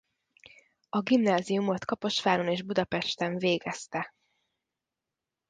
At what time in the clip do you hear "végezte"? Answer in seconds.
3.37-4.13